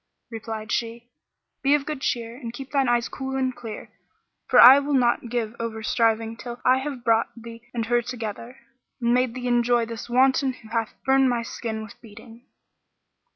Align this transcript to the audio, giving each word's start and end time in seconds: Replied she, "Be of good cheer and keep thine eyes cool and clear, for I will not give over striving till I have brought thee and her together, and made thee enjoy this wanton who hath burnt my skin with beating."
Replied 0.31 0.71
she, 0.71 1.11
"Be 1.61 1.75
of 1.75 1.85
good 1.85 2.01
cheer 2.01 2.35
and 2.35 2.51
keep 2.51 2.71
thine 2.71 2.89
eyes 2.89 3.07
cool 3.07 3.35
and 3.37 3.55
clear, 3.55 3.91
for 4.47 4.59
I 4.59 4.79
will 4.79 4.95
not 4.95 5.29
give 5.29 5.55
over 5.59 5.83
striving 5.83 6.35
till 6.35 6.59
I 6.65 6.79
have 6.79 7.03
brought 7.03 7.27
thee 7.37 7.69
and 7.71 7.85
her 7.85 8.01
together, 8.01 8.57
and 8.99 9.13
made 9.13 9.35
thee 9.35 9.47
enjoy 9.47 9.85
this 9.85 10.09
wanton 10.09 10.53
who 10.53 10.69
hath 10.69 10.95
burnt 11.05 11.29
my 11.29 11.43
skin 11.43 11.83
with 11.83 12.01
beating." 12.01 12.47